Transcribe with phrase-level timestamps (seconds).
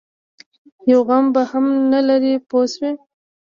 [0.91, 2.91] یو غم به هم نه لري پوه شوې!.